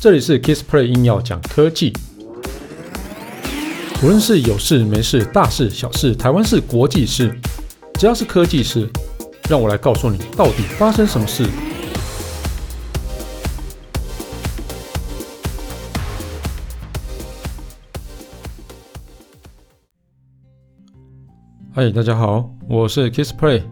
[0.00, 1.92] 这里是 Kissplay 硬要讲科技，
[4.02, 7.38] 无论是有事没事、大事小事、台湾事、国际事，
[7.94, 8.88] 只要是科技事，
[9.48, 11.46] 让我来告诉你到底发生什么事。
[21.72, 23.62] 嗨，大家好，我是 Kissplay。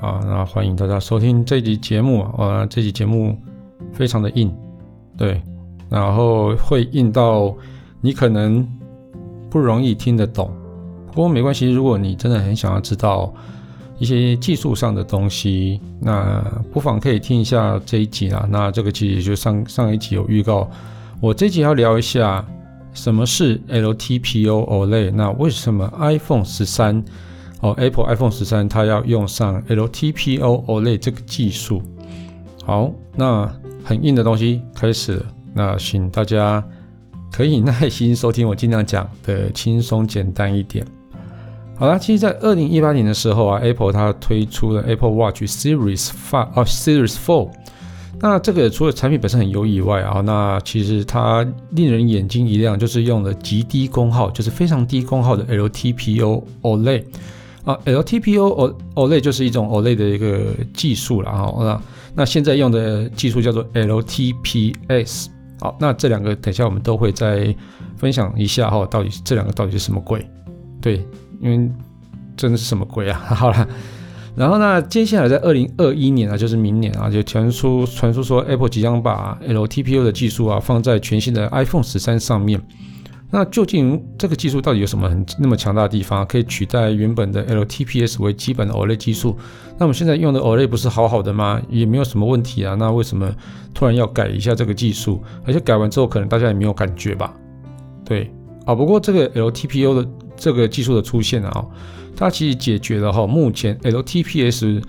[0.00, 2.66] 啊，那欢迎大家收听这集节目啊！
[2.66, 3.40] 这集节目
[3.94, 4.54] 非常的硬，
[5.16, 5.40] 对，
[5.88, 7.54] 然后会硬到
[8.00, 8.66] 你可能
[9.50, 10.50] 不容易听得懂，
[11.12, 13.32] 不过没关系，如果你真的很想要知道
[13.98, 18.46] 一些技术上的东西，那不妨可以听一下这一集啊。
[18.50, 20.68] 那这个其实就上上一集有预告，
[21.20, 22.44] 我这集要聊一下
[22.92, 27.02] 什么是 LTPO OLED，那为什么 iPhone 十三？
[27.62, 31.80] 哦，Apple iPhone 十三它要用上 LTPO OLED 这个技术。
[32.66, 33.50] 好，那
[33.86, 35.24] 很硬的东西开始。
[35.54, 36.62] 那请大家
[37.32, 40.84] 可以耐心收听，我尽量讲的轻松简单一点。
[41.78, 47.50] 好啦，其实，在二零一八年的时候啊，Apple 它推出了 Apple Watch Series Five 哦，Series Four。
[48.18, 57.04] 那这个除了产品本身很优以外啊，那其实它令人眼睛一亮，就是用了极低功耗，就是非常低功耗的 LTPO OLED。
[57.66, 61.54] 啊，LTPO O OLED 就是一种 OLED 的一个技术了哈。
[61.58, 61.82] 那
[62.14, 65.26] 那现在用的技术叫做 LTPS。
[65.60, 67.54] 好，那这两个等下我们都会再
[67.96, 70.24] 分享一下哈，到底这两个到底是什么鬼？
[70.80, 71.04] 对，
[71.40, 71.70] 因为
[72.36, 73.18] 真的是什么鬼啊？
[73.18, 73.68] 好了，
[74.36, 82.60] 然后呢，接下来在二零二一年啊，就是明年啊，就传出传出说 Apple 即将把 LTPO 的技术啊放在全新的 iPhone 十三上面。
[83.30, 89.36] 那究竟这个技术到底有什么很那么强大的地方，可以取代原本的 LTPS 为基本的 OLED 技术？
[89.76, 91.60] 那我们现在用的 OLED 不是好好的吗？
[91.68, 92.74] 也没有什么问题啊。
[92.76, 93.28] 那为什么
[93.74, 95.22] 突然要改一下这个技术？
[95.44, 97.34] 而且改完之后，可能大家也没有感觉吧？
[98.04, 98.30] 对
[98.64, 98.74] 啊。
[98.74, 101.66] 不过这个 LTPO 的这个技术的出现啊，
[102.16, 104.82] 它其实解决了哈目前 LTPS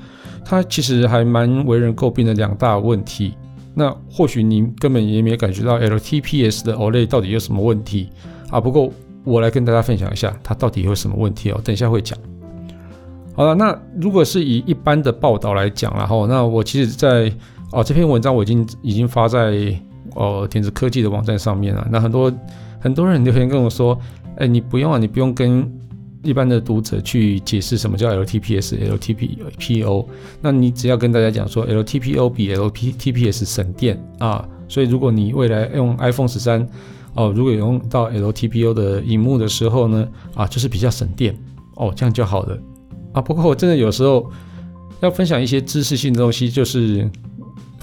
[0.46, 3.34] 它其实还蛮为人诟病的两大问题。
[3.78, 8.10] 那或许您根本也没有感觉到 LTPS 的 OLED 到底有什么问题
[8.50, 8.60] 啊？
[8.60, 8.92] 不过
[9.24, 11.62] 我来跟大家分享一下，它到底有什么问题哦。
[11.64, 12.18] 等一下会讲。
[13.36, 17.32] 好了，那如果是以一般的报道来讲，然后那我其实在，
[17.72, 19.72] 哦这篇文章我已经已经发在
[20.16, 21.88] 哦电子科技的网站上面了。
[21.92, 22.34] 那很多
[22.80, 23.96] 很多人留言跟我说，
[24.38, 25.72] 哎，你不用啊，你不用跟。
[26.28, 30.06] 一般的读者去解释什么叫 LTPS、LTPPO，
[30.42, 36.68] 那你只要跟大家讲说 LTPO 比 LTPS 省电啊，所以如果你未来用 iPhone 十三
[37.14, 40.06] 哦，如果用到 LTPO 的荧幕的时候呢，
[40.36, 41.34] 啊，就是比较省电
[41.76, 42.58] 哦，这样就好了
[43.14, 43.22] 啊。
[43.22, 44.30] 不过我真的有时候
[45.00, 47.10] 要分享一些知识性的东西，就是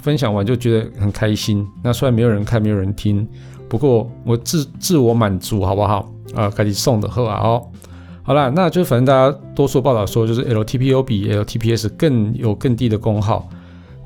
[0.02, 1.66] 分享完就觉得很开心。
[1.82, 3.26] 那虽然没有人看，没有人听，
[3.70, 6.12] 不过我自自我满足，好不好？
[6.34, 7.66] 啊，赶紧送的喝啊哦。
[8.26, 13.46] 好啦，那就反正大家多数报道说，就是 LTPO 比 LTPS 更有更低的功耗。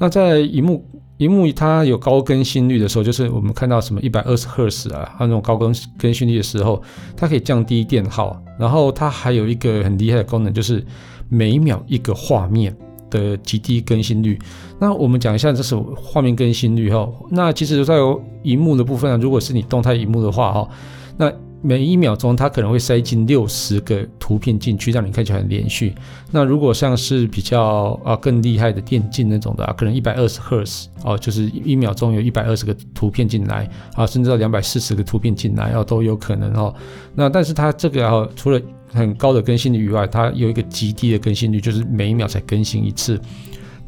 [0.01, 0.85] 那在荧幕
[1.19, 6.83] 荧幕它有高更新率的时候，就是我们看到什么一百二十赫兹啊，它那种高更更新率的时候，
[7.17, 8.37] 它可以降低电耗。
[8.59, 10.85] 然后它还有一个很厉害的功能，就是
[11.29, 12.77] 每秒一个画面
[13.11, 14.37] 的极低更新率。
[14.81, 17.09] 那我们讲一下这是画面更新率哈。
[17.31, 17.95] 那其实在
[18.43, 20.69] 荧幕的部分啊，如果是你动态荧幕的话哈，
[21.17, 25.95] 那每一秒钟，它可能会塞进六十个图片进去，让你看起来很连续。
[26.31, 36.75] 那如果像是比较啊更厉害的电竞那种的啊，可能一百二十赫兹哦，就是一秒钟有一百二十个图片进来啊，甚至到两百四十个图片进来哦，都有可能哦。
[37.15, 38.61] 那但是它这个啊，除了
[38.93, 43.21] 很高的更新率以外，它有一个极低的更新率，就是每一秒才更新一次。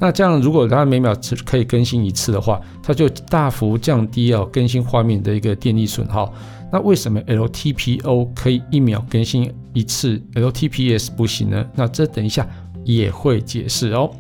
[0.01, 6.33] 那这样如果它每秒只可以更新一次的话，它就大幅降低哦更新画面的一个电力损耗。
[6.73, 11.67] 那为什么 LTPO 可以一秒更新一次，LTPS 不行呢？
[11.75, 12.49] 那这等一下
[12.85, 14.11] 也会解释哦。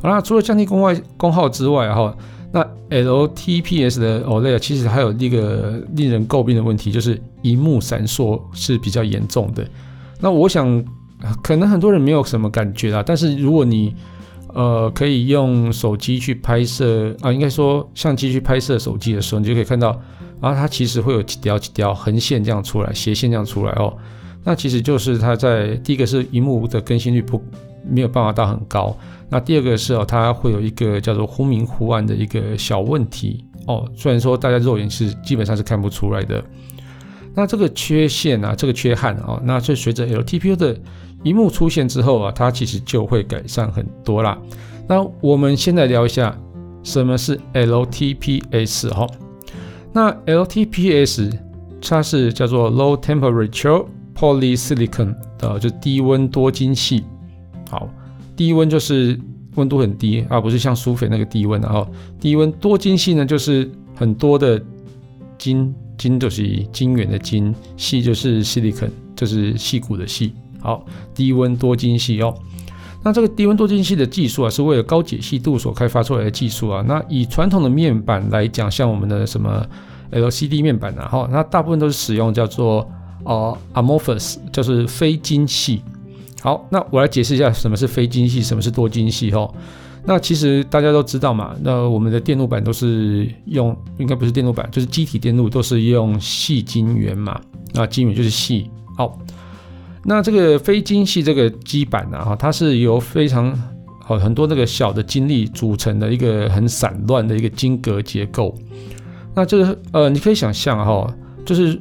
[0.00, 2.16] 好啦，除了降低功外功耗之外，哈，
[2.52, 9.66] 那 LTPS 的 OLED 其实还有一个令人诟病的问题，就是荧幕闪烁是比较严重的。
[10.20, 10.84] 那我想
[11.42, 13.94] 可能很多人没有什么感觉啦，但是如果你
[14.54, 19.98] 呃可以用手机去拍摄啊，应该说相机去拍摄手机的时候，你就可以看到。
[20.40, 23.96] 然后它其实会有几条几条横线这样出来，斜线这样出来哦。
[24.42, 27.40] 那其实就是它在第一个是荧幕的更新率不
[27.88, 28.96] 没有办法到很高。
[29.28, 33.88] 那第二个是哦，它会有一个叫做忽明忽暗的一个小问题哦。
[33.96, 36.42] 虽然说大家肉眼是基本上是看不出来的。
[37.34, 40.76] 那这个缺陷啊，这个缺憾哦，那就随着 LTPO 的
[41.22, 44.38] 一幕出现之后啊，它其实就会改善很多啦。
[44.88, 46.36] 那我们先来聊一下
[46.82, 49.06] 什么是 LTPS 哈。
[49.92, 51.32] 那 LTPS
[51.80, 53.86] 它是叫做 Low Temperature
[54.16, 57.02] Polysilicon 的，就低温多晶矽。
[57.70, 57.88] 好，
[58.36, 59.18] 低温就是
[59.54, 61.60] 温度很低，而不是像苏菲那个低温。
[61.60, 61.86] 然后
[62.18, 64.60] 低温多晶矽呢，就是很多的
[65.38, 70.32] 晶，晶就是晶圆的晶，细就是 silicon，就是细骨的细。
[70.62, 72.34] 好，低温多晶矽哦。
[73.04, 76.84] 那这个低温多晶矽的技术啊，是为了高解析度所开发出来的技术啊。
[76.86, 79.66] 那以传统的面板来讲，像我们的什么
[80.12, 82.88] LCD 面板啊，哈，那大部分都是使用叫做
[83.24, 85.80] 呃 amorphous，就是非晶矽。
[86.42, 89.52] 好，那我来解释一下什么是非晶矽，什么是多晶矽哈。
[90.04, 97.40] 那其实大家都知道嘛，那我们的电路板都是用，应该不是电路板，就是机体电路都是用细晶圆嘛，
[97.74, 98.70] 那晶圆就是细。
[98.96, 99.18] 好。
[100.04, 103.56] 那这个非晶系这个基板呢，哈，它是由非常
[104.00, 108.54] 好很多那个小的晶粒组成的一个很散乱的一个晶格结构。
[109.34, 111.14] 那这个呃，你可以想象哈，
[111.44, 111.80] 就是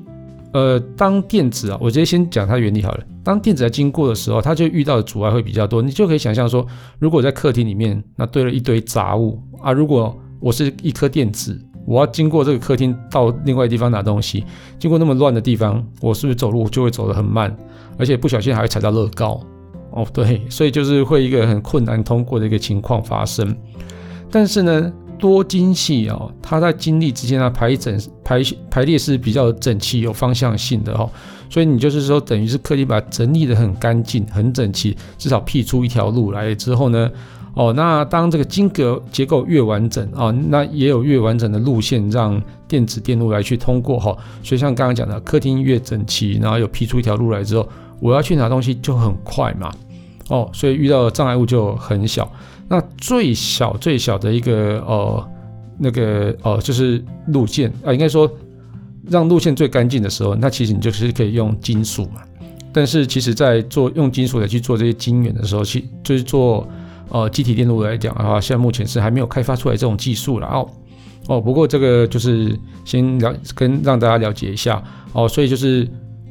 [0.53, 3.03] 呃，当电子啊，我直接先讲它原理好了。
[3.23, 5.81] 当电子在经过的时候，它就遇到的阻碍会比较多。
[5.81, 6.65] 你就可以想象说，
[6.99, 14.43] 如果在客厅里面那堆了一堆杂物啊，如果我是一颗电子，我要经过这个客厅到另外地方拿东西，
[14.79, 17.55] 经过那么乱的地方，我是不是走路就会走得很慢？
[17.97, 19.39] 而且不小心还会踩到乐高
[19.91, 23.55] 哦，对，所以就是会一个很困难通过的一个情况发生。
[24.29, 31.09] 但是呢，多晶矽哦，它在晶粒之间的排整排排列是比较整齐、有方向性的、哦，
[31.49, 37.11] 所以你就是说，等于是刻意把它整理得很干净、很整齐，至少辟出一条路来之后呢，
[37.53, 44.17] 哦，那当这个晶格结构越完整啊、哦，那也有越完整的路线让电子电路来去通过哈、哦。
[44.43, 47.67] 所以像刚刚讲的，客厅越整齐，然后有劈出一条路来之后。
[47.99, 49.71] 我要去拿东西就很快嘛，
[50.29, 52.27] 哦，所以遇到的障碍物就很小。
[52.67, 55.29] 那最小最小的一个呃
[55.77, 58.27] 那个呃就是路线啊、应该说
[59.07, 62.21] 让路线最干净的时候，那其实你就是可以用金属嘛。
[62.73, 66.67] 但是其实在做用金属来去做这些晶圆的时候，其就是做
[67.11, 70.69] 呃机体电路来讲的话，现在目前是还没有开发出来这种技术了哦
[71.27, 71.39] 哦。
[71.39, 75.87] 不过这个就是先了跟让大家了解一下哦，所以就是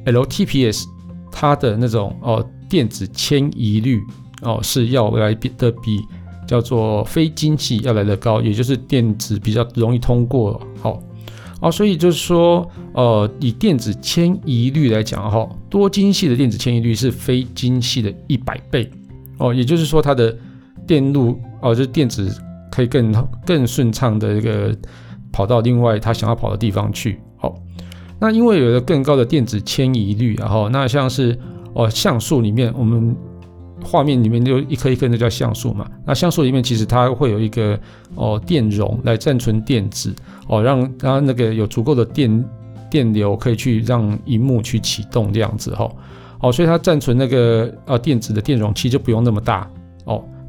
[0.07, 0.85] LTPS。
[1.33, 4.03] 它的那种哦，电子迁移率
[4.43, 6.01] 哦是要来比的比
[6.45, 10.61] 叫做非晶矽要来的高，也就是电子比较容易通过。
[10.83, 11.01] 好，
[11.61, 18.91] 哦，所以就是说，呃，以电子迁移率来讲哈，多晶系的电子迁移率是非晶系的一百倍
[19.39, 20.37] 哦，也就是说它的
[20.87, 22.31] 电路哦，就是电子
[22.71, 23.13] 可以更
[23.47, 24.77] 更顺畅的一个
[25.33, 27.21] 跑到另外它想要跑的地方去。
[27.37, 27.55] 好。
[28.23, 31.39] 那因为有了更高的电子迁移率，然后那像是
[31.73, 33.17] 哦像素里面，我们
[33.83, 35.91] 画面里面就一颗一颗的叫像素嘛。
[36.05, 37.81] 那像素里面其实它会有一个
[38.15, 40.15] 哦电容来暂存电子
[40.49, 42.45] 哦，让它那个有足够的电
[42.91, 45.91] 电流可以去让荧幕去启动这样子哈。
[46.41, 49.67] 哦，所以它暂存那个呃电子的电容器就不用那么大，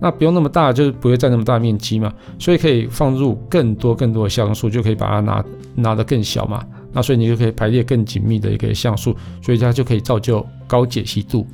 [0.04, 5.46] 那不用那么大就是不会占那么大面积嘛，所以可以放入更多更多的像素，就可以把它拿
[5.76, 6.66] 拿得更小嘛。
[6.92, 11.46] 那所以你就可以排列更紧密的一个像素，所以它就可以造就高解析度。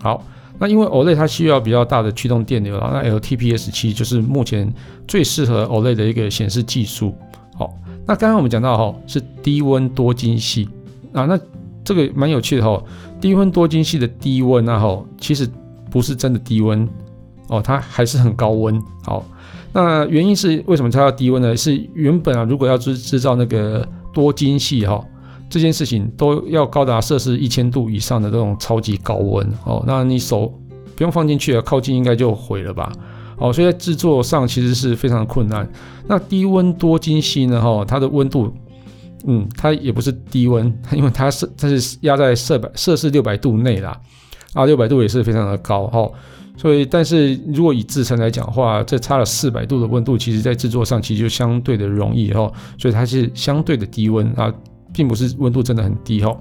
[0.00, 0.22] 好，
[0.58, 4.70] 那因为 OLED 它需要比较大的驱动电流，那 LTPS 七就是目前
[5.06, 7.14] 最适合 OLED 的一个显示技术。
[7.56, 7.72] 好，
[8.04, 10.66] 那刚刚我们讲到哈是低温多晶矽
[11.12, 11.38] 啊，那
[11.84, 12.82] 这个蛮有趣的哈，
[13.20, 15.48] 低温多晶矽的低温啊哈，其实
[15.90, 16.86] 不是真的低温
[17.48, 18.82] 哦，它还是很高温。
[19.04, 19.24] 好，
[19.72, 21.56] 那原因是为什么它要低温呢？
[21.56, 25.04] 是原本啊，如果要制制造那个多晶系哈，
[25.50, 29.84] 这件事情都要高达摄氏一千度以上的这种超级高温哦。
[29.86, 30.52] 那你手
[30.96, 32.92] 不用放进去了，靠近应该就毁了吧？
[33.36, 35.68] 哦，所以在制作上其实是非常困难。
[36.06, 37.60] 那低温多晶系呢？
[37.60, 38.54] 哈，它的温度，
[39.26, 44.00] 嗯，它也不是低温，因为它是它是压在摄摄氏六百度内啦。
[44.54, 46.10] 啊，六百度也是非常的高哈。
[46.56, 54.54] 所以，但是如果以制程来讲的话，这差了四百度的温度，其实在制作上其实就相对的容易哈，所以它是相对的低温啊，
[54.94, 56.34] 并不是温度真的很低哈。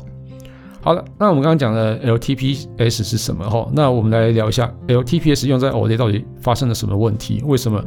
[0.81, 3.67] 好了，那我们刚刚讲的 LTPS 是什么哈？
[3.73, 7.41] 那我们来聊一下 LTPS 用在 OLED 到底发生了什么问题？
[7.45, 7.83] 为什么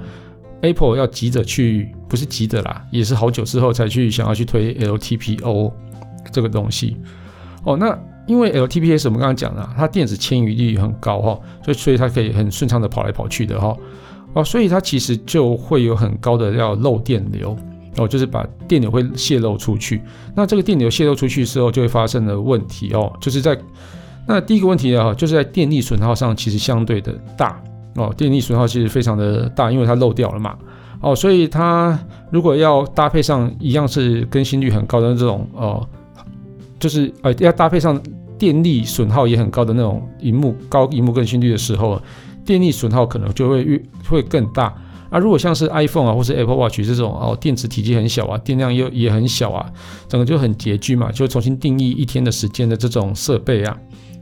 [0.62, 5.72] Apple 要急着去，不是急着啦，也是好久之后才去想要去推 LTPO
[6.32, 6.96] 这个东西
[7.62, 7.76] 哦？
[7.76, 13.76] 那因为 LTPS 我们刚刚讲了，它电子迁移率很高哈，所以所以它可以很顺畅的跑来跑去的哈，
[14.34, 17.56] 哦，所以它其实就会有很高的要漏电流
[17.96, 20.02] 哦，就是把电流会泄漏出去。
[20.34, 23.58] 那这个电流泄漏出去之后，就会发生的问题哦，就是在
[24.26, 27.62] 那第一个问题啊，就是在电力损耗上其实相对的大
[27.94, 30.56] 哦，电力损耗其实非常的大，因为它漏掉了嘛。
[31.00, 31.96] 哦，所以它
[32.30, 35.86] 如果要搭配上一样是更新率很高的这种哦，
[36.78, 38.00] 就是呃要搭配上
[38.38, 42.00] 电力损耗也很高的那种荧幕高荧幕更新率的时候，
[42.44, 44.74] 电力损耗可能就会越会更大。
[45.08, 49.72] 啊，如果像是 iPhone 啊，或是 Apple Watch 这种哦，电池体积很小啊，电量又也很小啊，
[50.08, 53.78] 整个就很拮据嘛，就重新定义一天的时间的这种设备啊，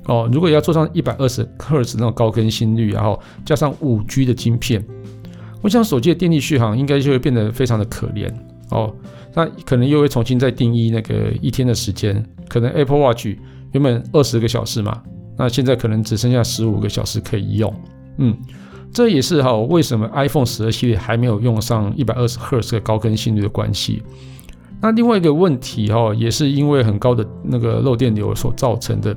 [0.06, 4.84] 哦，如果要做上一百二十赫兹那种高更新率，然后加上五 G 的晶片，
[5.62, 8.30] 我想手机的电力续航应该就会变得非常的可怜
[8.70, 8.94] 哦，
[9.34, 13.26] 那可能又会重新再定义那个一天的时间，可能 Apple Watch
[13.72, 15.02] 原本二十个小时嘛，
[15.36, 17.74] 那现在可能只剩下十五个小时可以用，
[18.18, 18.36] 嗯。
[18.92, 24.00] 这也是哈为什么 iPhone 十二系列还没有用上一百二十赫兹的高更新率的关系。
[24.80, 29.12] 那另外一个问题哈，也是因为很高的那个漏电流所造成的。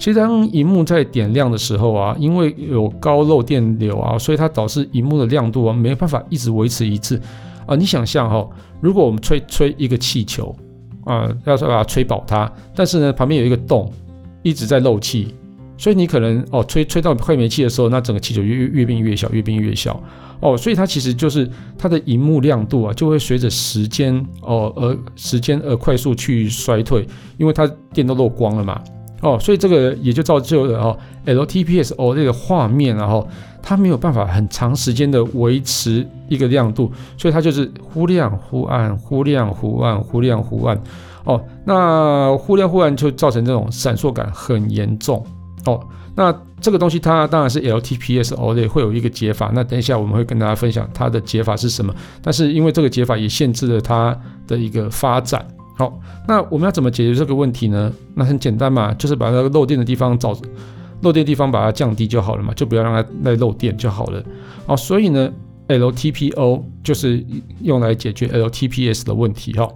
[0.00, 7.20] 其实当荧幕在点亮的时候啊，因为有高漏电流啊，所以它导致荧幕的亮度啊没办法一直维持一致
[7.66, 7.76] 啊。
[7.76, 8.48] 你想象哈，
[8.80, 10.54] 如果我们吹吹一个气球
[11.04, 13.92] 啊，要说把它吹饱它，但是呢旁边有一个洞
[14.42, 15.34] 一直在漏气。
[15.76, 20.00] 所以你可能哦，吹吹到快没气的时候，那整个气球越越变越小，越变越小
[20.38, 20.56] 哦。
[20.56, 27.04] 所以它其实就是它的荧幕亮度啊，就会随着时间哦而时间而快速去衰退，
[27.38, 28.80] 因为它电都漏光了嘛
[29.20, 29.36] 哦。
[29.40, 33.28] 所以这个也就造就了哦，LTPS 哦这个画面然后
[33.66, 40.78] 它没有办法很长时间的维持一个亮度，所以它就是忽亮忽暗，忽亮忽暗，忽亮忽暗
[41.24, 41.42] 哦。
[41.64, 45.24] 那忽亮忽暗就造成这种闪烁感很严重。
[45.64, 45.80] 哦，
[46.14, 46.30] 那
[46.60, 51.94] 这个东西它当然是 LTPS OLED 会有一个解法，那等一下我们会跟大家分享它的解法是什么。
[52.20, 54.14] 但是因为这个解法也限制了它
[54.46, 55.42] 的一个发展。
[55.78, 57.90] 好，那我们要怎么解决这个问题呢？
[58.14, 60.36] 那很简单嘛，就是把那个漏电的地方找
[61.04, 64.20] 漏电地方把它降低就好了嘛，就不要让它再漏电就好了。
[64.66, 65.30] 哦，所以呢
[65.68, 67.24] ，LTPO 就是
[67.60, 69.68] 用来解决 LTPS 的问题哈。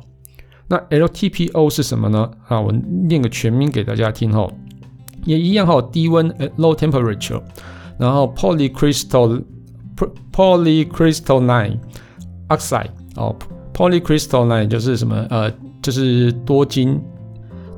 [0.66, 2.30] 那 LTPO 是什么呢？
[2.49, 2.73] 啊，我
[3.08, 4.50] 念个全名给大家听哈。
[5.25, 7.40] 也一样哈，低温 low temperature，
[7.99, 9.42] 然后 polycrystal
[10.32, 11.78] polycrystalline
[12.49, 13.35] oxide 哦
[13.75, 17.00] ，polycrystalline 就是什么呃，就是多晶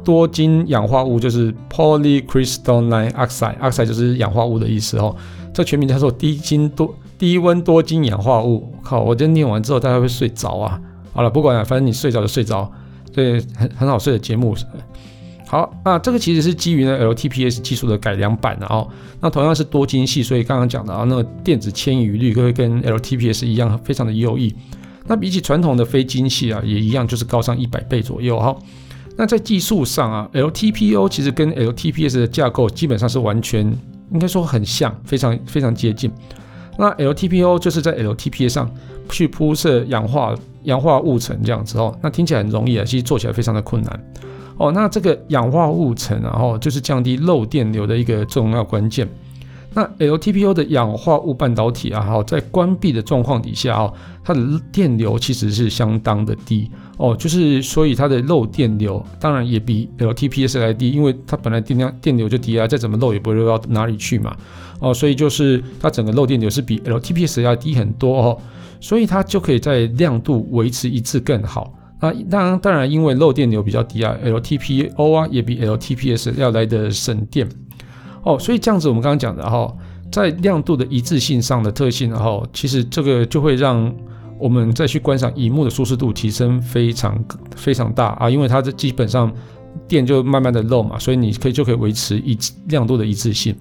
[0.05, 5.15] 多晶氧化物，就是 polycrystalline oxide，oxide 就是氧化物的意思哦。
[5.53, 8.73] 这全名叫做低晶多低温多晶氧化物。
[8.83, 10.81] 靠，我这念完之后大家会睡着啊。
[11.13, 12.71] 好了，不管了，反正你睡着就睡着，
[13.13, 14.55] 对，很很好睡的节目。
[15.47, 18.89] 好，那这个其实是基于呢 LTPS 技术的改良版的哦。
[19.21, 24.55] 那同样是多晶系，所以刚刚讲的啊，那个电子迁移率会跟 LTPS 一样，非常的优异。
[25.09, 28.57] 那比起传统的非晶系啊，也一样就是高上一百倍左右哈。
[29.21, 33.61] 那在技术上啊，LTPO 其实跟 LTPS 的架构基本上是完全
[34.15, 36.11] 应该说很像，非常非常接近。
[36.79, 38.71] 那 LTPO 就是在 LTPS 上
[39.11, 41.95] 去铺设氧化氧化物层这样子哦。
[42.03, 44.13] 那听起来很容易啊，其实做起来非常的困难。
[44.57, 49.07] 哦，那这个氧化物层，然后就是降低漏电流的一个重要关键。
[49.73, 53.93] 那 LTPO 的氧化物半导体啊，哈，在关闭的状况底下啊，
[54.25, 54.41] 它的
[54.73, 64.37] 电流其实是相当的低哦，就是所以它的漏电流当然也比 LTPS 来低，因为它本来电量电流就低啊，再怎么漏也不会漏到哪里去嘛。
[64.81, 68.39] 哦，所以就是它整个漏电流是比 LTPS 要低很多哦，
[68.81, 71.73] 所以它就可以在亮度维持一致更好。
[72.01, 77.47] 那，当然，当然，因为漏电流比较低啊，LTPO 啊也比 LTPS 要来的省电
[78.23, 79.73] 哦，所以这样子我们刚刚讲的哈，
[80.11, 83.93] 在亮度的一致性上的特性，哈其实这个就会让
[84.39, 87.19] 我们再去观赏荧幕的舒适度提升非常
[87.57, 89.33] 非常大啊，因为它这基本上
[89.87, 93.55] 电就慢慢的漏嘛，所以你可以就可以维持一亮度的一致性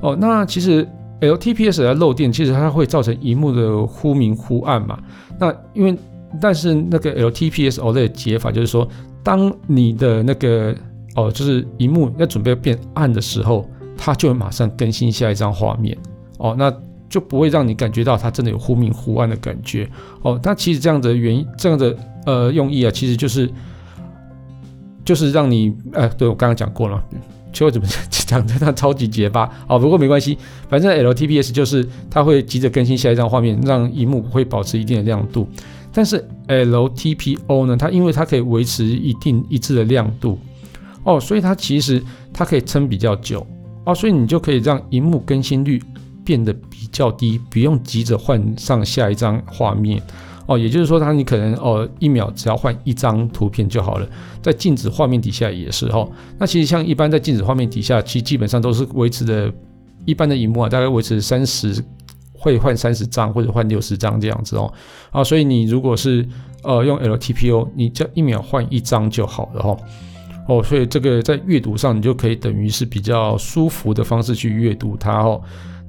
[0.00, 0.16] 哦。
[0.20, 0.86] 那其实
[1.20, 4.98] LTPS 的漏电，其实它会造成荧幕的忽明忽暗嘛，
[5.38, 5.96] 那因为。
[6.42, 8.86] 但是那个 LTPS OLED 解法就是说，
[9.22, 10.76] 当你的那个
[11.18, 15.96] 哦，就是荧幕要准备变暗的时候，它就会马上更新下一张画面
[16.38, 16.72] 哦，那
[17.08, 19.88] 就不会让你感觉到它真的有忽明忽暗的感觉
[20.22, 20.38] 哦。
[20.44, 23.50] 那其实这样的原因，这样的呃用意啊，其实就是
[25.04, 27.02] 就是让你呃，对我刚刚讲过了，
[27.52, 35.48] 其实我怎么讲的它超级结巴哦，不过没关系，反正 LTPS 就是它会急着更新下一张画面，让荧幕会保持一定的亮度。
[35.90, 40.38] 但是 LTPO 呢，它因为它可以维持一定一致的亮度
[41.08, 42.02] 哦，所以它其实
[42.34, 43.44] 它可以撑比较久
[43.84, 45.82] 哦，所以你就可以让荧幕更新率
[46.22, 50.02] 变得比较低，不用急着换上下一张画面
[50.46, 50.58] 哦。
[50.58, 54.06] 也就是说，它你可能哦一秒只要换一张图片就好了，
[54.42, 56.06] 在静止画面底下也是哦。
[56.38, 59.50] 那其实像一般在静止画面底下，其实基本上都是维持的，
[60.04, 61.82] 一般的荧幕啊，大概维持三十。
[62.40, 64.72] 会换三十张或者换六十张这样子哦。
[65.10, 66.24] 啊，所以你如果是
[66.62, 69.76] 呃用 LTPO，你就一秒换一张就好了哈。
[70.48, 75.40] 哦，所以这个在阅读上，你就可以等于是比较舒服的方式去阅读它哦。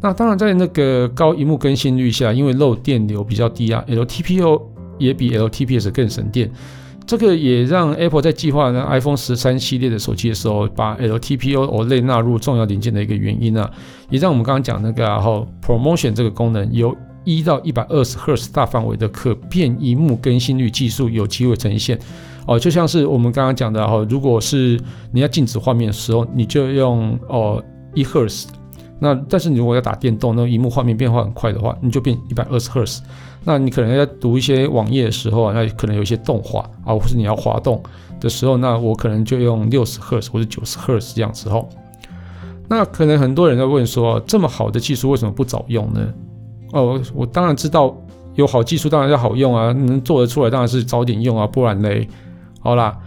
[0.02, 4.62] 那当然，在那个高萤幕更新率下，因为漏电流比较低啊，LTPO
[4.98, 6.52] 也比 LTPS 更省电。
[7.08, 13.72] 这个也让 Apple 在计划呢 iPhone 十三系列的手机的时候，把 LTPO OLED 纳入重要零件的一个原因啊，
[14.10, 21.98] 也让我们刚刚讲那个然后 Promotion 这个功能由一到一百二十赫兹大范围的可变萤幕更新率技术有机会呈现。
[22.48, 24.80] 哦，就像是我们刚刚讲的哈，如果是
[25.12, 28.48] 你要静止画面的时候，你就用哦一赫兹。
[29.02, 33.02] 那但是你如果要打电动，那萤幕画面变化很快的话，你就变一百二十赫兹。
[33.46, 37.82] 那你可能要读一些网页的时候啊，那可能有一些动画啊，或是你要滑动
[38.20, 41.64] 的时候，那我可能就用六十赫兹或者九十赫兹这样子哈。
[42.68, 46.14] 那可能很多人在问说，这么好的技术为什么不早用呢？
[46.74, 47.96] 哦，我当然知道
[48.36, 52.06] 有好技术当然要好用啊，能做得出来当然是早点用啊，不然嘞。
[52.60, 52.98] 好啦，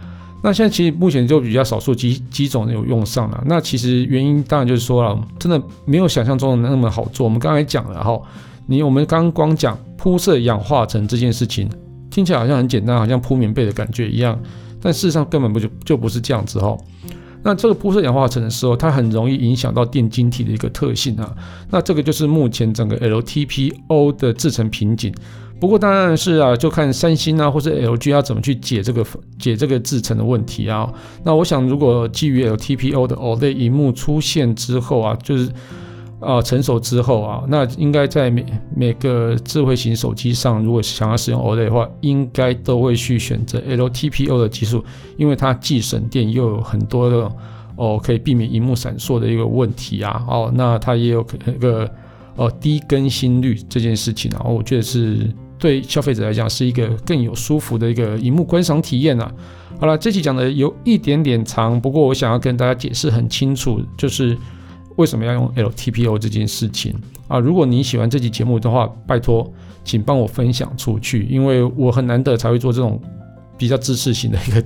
[0.43, 3.43] 那现在其实目前就比较少数几几种有用上了。
[3.45, 7.23] 那其实原因当然就是说了，真的没有想象中的那么好做。
[7.23, 8.19] 我们刚才讲了哈，
[8.65, 11.69] 你我们刚光讲铺设氧化层这件事情，
[12.09, 14.37] 听起来好像很简单，好像铺棉被的感觉一样，
[14.81, 16.75] 但事实上根本不就就不是这样子哈。
[17.43, 21.29] 那这个铺设氧化层的时候，它很容易影响到电晶体的一个特性啊。
[21.69, 25.13] 那这个就是目前整个 LTPO 的制成瓶颈。
[25.59, 29.05] 不过当然是啊，就看三星啊或者 LG 要怎么去解这个
[29.39, 30.91] 解这个制成的问题啊。
[31.23, 35.49] 那我想，如果基于 LTPO 的 OLED 萤幕出现之后啊，就是
[36.23, 44.83] 啊成熟之后啊，那应该在每每个智慧型手机上，如果想要使用 OLED 的话，应该都会去选择 LTPO 的技术，
[45.17, 47.31] 因为它既省电又有很多的
[47.75, 50.23] 哦可以避免荧幕闪烁的一个问题啊。
[50.27, 51.89] 哦，那它也有那个
[52.35, 55.29] 哦低更新率这件事情啊，我觉得是。
[55.59, 59.31] 对消费者来讲是一个更有舒服的一个荧幕观赏体验啊。
[59.79, 64.37] 好了，这期讲的有一点点长，不过我想要跟大家解释很清楚，就是
[64.95, 66.93] 为什么要用 LTPO 这件事情
[67.27, 67.39] 啊。
[67.39, 69.51] 如果你喜欢这期节目的话，拜托
[69.83, 73.01] 请帮我分享出去，因为我很难得才会做这种
[73.57, 74.63] 比较知识型的一个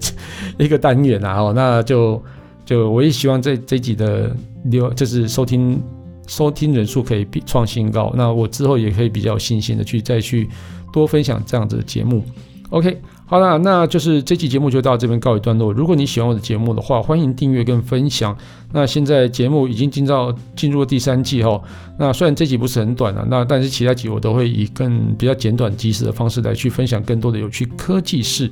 [0.65, 1.41] 一个单元啊。
[1.41, 2.21] 哦，那就
[2.65, 4.35] 就我也希望这这集的
[4.65, 5.81] 流就是收听
[6.27, 10.49] 收听人数可以比创新高，那我之后也可以比较有信心的去再去。
[10.93, 12.23] 多分享这样子的节目
[12.69, 15.73] ，OK，好了，那就是这期节目就到这边告一段落。
[15.73, 18.35] 如果你喜欢我的节目的话，欢迎订阅跟分享。
[18.71, 21.61] 那现在节目已经进到进入了第三季哈，
[21.99, 28.49] 那虽然这集不是很短了，那但是其他集我都会以更比较简短及时的方式来去分享更多的有趣科技事。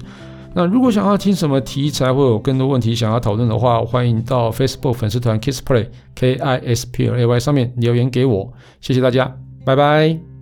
[0.53, 8.51] 那如果想要听什么题材或有更多问题想要讨论的话，欢迎到 Facebook 粉丝团 KISSPLAY K I S P L A Y 上面留言给我。
[8.81, 10.34] 谢谢大家，拜拜。